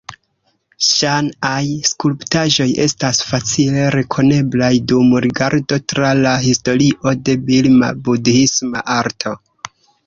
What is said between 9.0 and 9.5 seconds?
arto.